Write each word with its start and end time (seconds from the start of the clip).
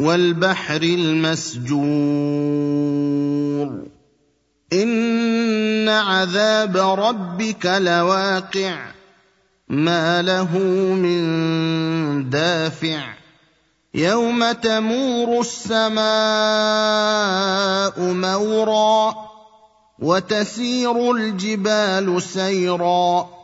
والبحر 0.00 0.82
المسجور. 0.82 1.84
إن 4.72 5.88
عذاب 5.88 6.76
ربك 6.76 7.66
لواقع. 7.66 8.76
ما 9.68 10.22
له 10.22 10.58
من 10.94 11.24
دافع. 12.30 13.14
يوم 13.94 14.52
تمور 14.52 15.40
السماء 15.40 15.94
مورا. 18.00 19.14
وتسير 19.98 21.10
الجبال 21.10 22.22
سيرا. 22.22 23.43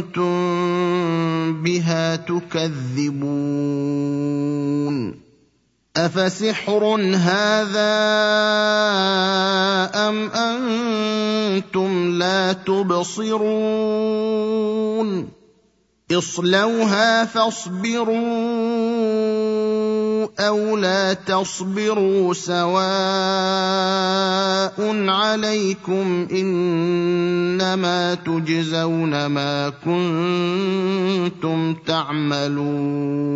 كنتم 0.00 1.62
بها 1.62 2.16
تكذبون 2.16 3.18
أفسحر 5.96 6.84
هذا 7.14 7.94
أم 9.94 10.30
أنتم 10.30 12.18
لا 12.18 12.52
تبصرون 12.52 13.68
اصلوها 16.12 17.24
فاصبروا 17.24 18.67
أو 20.38 20.76
لا 20.76 21.12
تصبروا 21.12 22.34
سواء 22.34 22.68
عليكم 25.08 26.28
انما 26.32 28.14
تجزون 28.14 29.26
ما 29.26 29.68
كنتم 29.84 31.74
تعملون 31.86 33.28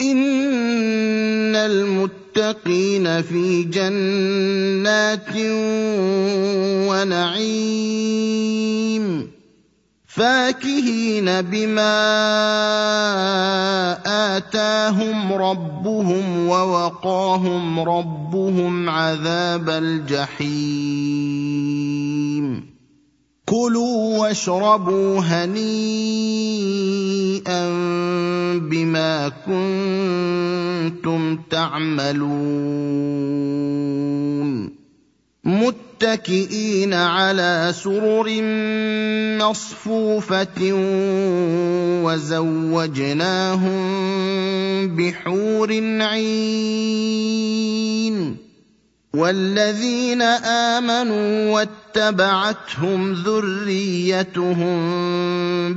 ان 0.00 1.56
المتقين 1.56 3.22
في 3.22 3.62
جنات 3.62 5.36
ونعيم 6.88 8.16
فاكهين 10.06 11.42
بما 11.42 12.95
آتاهم 14.46 15.32
ربهم 15.32 16.48
ووقاهم 16.48 17.80
ربهم 17.80 18.90
عذاب 18.90 19.70
الجحيم. 19.70 20.46
كلوا 23.46 24.18
واشربوا 24.18 25.20
هنيئا 25.20 25.56
بما 28.58 29.28
كنتم 29.28 31.38
تعملون. 31.50 32.96
متكئين 35.96 36.94
على 36.94 37.72
سرر 37.82 38.42
مصفوفة 39.40 40.72
وزوجناهم 42.04 43.76
بحور 44.96 45.72
عين 46.00 47.16
والذين 49.16 50.22
آمنوا 50.76 51.50
واتبعتهم 51.50 53.12
ذريتهم 53.12 54.76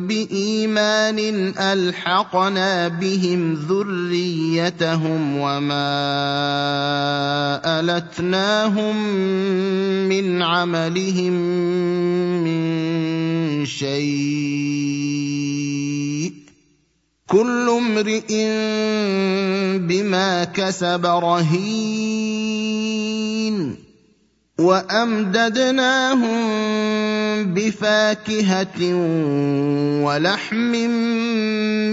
بإيمان 0.07 1.19
ألحقنا 1.57 2.87
بهم 2.87 3.53
ذريتهم 3.53 5.37
وما 5.37 6.78
التناهم 7.89 8.95
من 10.09 10.41
عملهم 10.41 11.33
من 12.43 13.65
شيء 13.65 15.09
كل 17.27 17.69
امرئ 17.69 18.27
بما 19.77 20.43
كسب 20.43 21.05
رهين 21.05 22.49
وامددناهم 24.59 26.39
بفاكهه 27.53 28.95
ولحم 30.03 30.75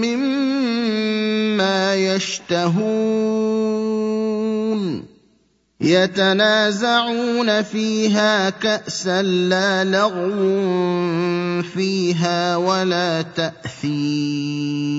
مما 0.02 1.94
يشتهون 1.94 3.85
يتنازعون 5.80 7.62
فيها 7.62 8.50
كأسا 8.50 9.22
لا 9.22 9.84
لغو 9.84 11.62
فيها 11.62 12.56
ولا 12.56 13.22
تأثيم. 13.22 14.96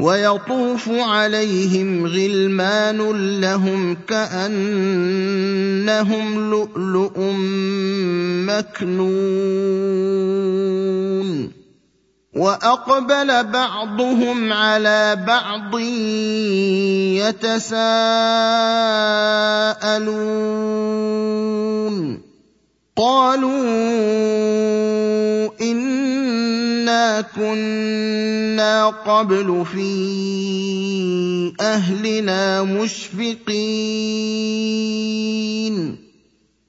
ويطوف 0.00 0.88
عليهم 0.88 2.06
غلمان 2.06 2.98
لهم 3.40 3.96
كأنهم 4.08 4.90
لؤلؤ 6.50 7.20
مكنون. 8.48 9.22
واقبل 12.32 13.44
بعضهم 13.44 14.52
على 14.52 15.24
بعض 15.26 15.78
يتساءلون 17.32 17.82
قالوا 22.96 23.52
انا 25.60 27.20
كنا 27.20 28.86
قبل 28.86 29.64
في 29.74 29.92
اهلنا 31.60 32.62
مشفقين 32.62 33.62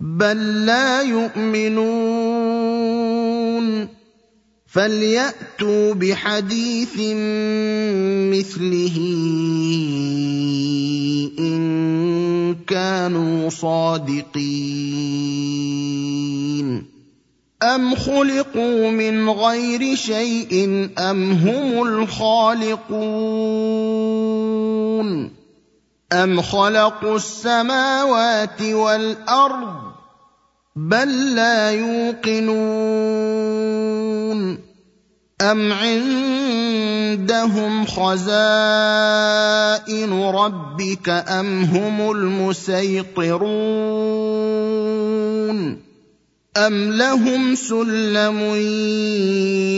بل 0.00 0.66
لا 0.66 1.02
يؤمنون. 1.02 2.46
فليأتوا 4.66 5.94
بحديث 5.94 6.94
مثله 8.30 8.96
إن 11.38 12.54
كانوا 12.66 13.50
صادقين. 13.50 14.56
أم 17.62 17.94
خلقوا 17.94 18.90
من 18.90 19.30
غير 19.30 19.94
شيء 19.94 20.88
أم 20.98 21.32
هم 21.32 21.82
الخالقون؟ 21.82 22.96
أم 26.12 26.42
خلقوا 26.42 27.16
السماوات 27.16 28.62
والأرض 28.62 29.85
بل 30.76 31.34
لا 31.34 31.70
يوقنون 31.70 32.66
أم 35.40 35.72
عندهم 35.72 37.16
خزائن 37.86 38.12
ربك 40.22 41.08
أم 41.08 41.62
هم 41.62 42.10
المسيطرون 42.10 43.46
أم 46.56 46.92
لهم 46.92 47.54
سلم 47.54 48.40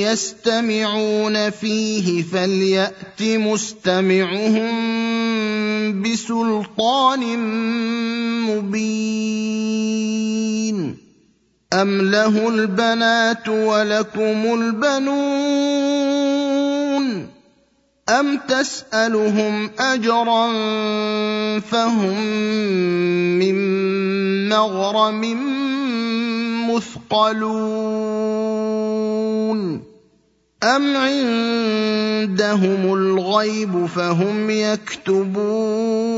يستمعون 0.07 1.51
فيه 1.51 2.23
فليأت 2.23 3.23
مستمعهم 3.23 4.69
بسلطان 6.03 7.39
مبين 8.47 9.18
ام 11.83 12.03
له 12.11 12.49
البنات 12.49 13.49
ولكم 13.49 14.55
البنون 14.61 16.09
ام 18.09 18.39
تسالهم 18.49 19.71
اجرا 19.79 20.47
فهم 21.61 22.21
من 23.39 23.59
مغرم 24.49 25.23
مثقلون 26.71 27.99
أم 30.63 30.97
عندهم 30.97 32.95
الغيب 32.95 33.87
فهم 33.87 34.51
يكتبون 34.51 36.18